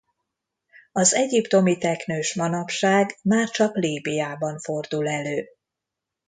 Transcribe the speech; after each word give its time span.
Az 0.91 1.13
egyiptomi 1.13 1.77
teknős 1.77 2.35
manapság 2.35 3.17
már 3.23 3.49
csak 3.49 3.75
Líbiában 3.75 4.59
fordul 4.59 5.09
elő. 5.09 5.47